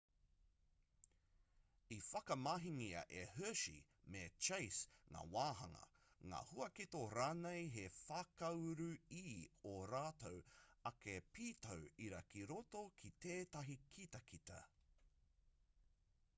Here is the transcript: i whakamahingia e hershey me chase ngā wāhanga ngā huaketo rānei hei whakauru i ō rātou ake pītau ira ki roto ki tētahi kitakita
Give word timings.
i 1.95 1.97
whakamahingia 2.05 3.01
e 3.17 3.19
hershey 3.33 3.81
me 4.15 4.23
chase 4.47 5.11
ngā 5.17 5.21
wāhanga 5.35 5.83
ngā 6.31 6.39
huaketo 6.53 7.01
rānei 7.13 7.67
hei 7.75 7.85
whakauru 7.99 8.89
i 9.19 9.35
ō 9.73 9.75
rātou 9.93 10.41
ake 10.93 11.15
pītau 11.37 11.85
ira 12.07 12.23
ki 12.33 12.43
roto 12.55 12.83
ki 13.03 13.13
tētahi 13.29 13.77
kitakita 13.99 14.59